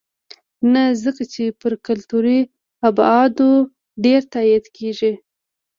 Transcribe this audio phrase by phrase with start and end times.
[0.73, 2.39] نه ځکه چې پر کلتوري
[2.89, 3.51] ابعادو
[4.05, 5.13] ډېر تاکید کېږي.